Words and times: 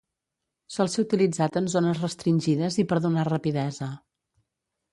Sol 0.75 0.89
ser 0.93 1.03
utilitzat 1.03 1.59
en 1.61 1.67
zones 1.75 2.01
restringides 2.05 2.81
i 2.85 2.89
per 2.93 2.99
donar 3.07 3.29
rapidesa. 3.33 3.93